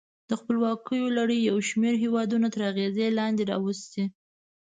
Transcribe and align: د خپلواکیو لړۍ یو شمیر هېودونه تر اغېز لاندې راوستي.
د 0.29 0.31
خپلواکیو 0.39 1.15
لړۍ 1.17 1.39
یو 1.49 1.57
شمیر 1.69 1.95
هېودونه 2.03 2.47
تر 2.53 2.61
اغېز 2.71 2.95
لاندې 3.19 3.43
راوستي. 3.51 4.03